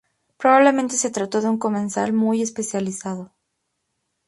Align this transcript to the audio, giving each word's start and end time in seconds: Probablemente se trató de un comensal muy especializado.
Probablemente 0.37 0.95
se 0.97 1.11
trató 1.11 1.41
de 1.41 1.49
un 1.49 1.59
comensal 1.59 2.11
muy 2.11 2.41
especializado. 2.41 3.31